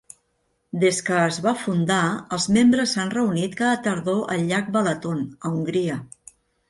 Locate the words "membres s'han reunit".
2.57-3.59